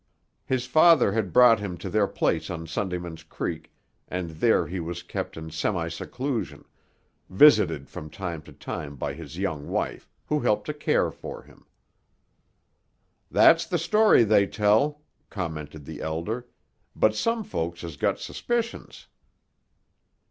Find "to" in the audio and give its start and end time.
1.77-1.87, 8.41-8.51, 10.65-10.73